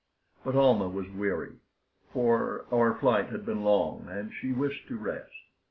But 0.43 0.55
Almah 0.55 0.89
was 0.89 1.07
weary, 1.11 1.57
for 2.11 2.65
our 2.71 2.95
flight 2.95 3.27
had 3.29 3.45
been 3.45 3.63
long, 3.63 4.07
and 4.09 4.33
she 4.33 4.51
wished 4.51 4.87
to 4.87 4.97
rest. 4.97 5.29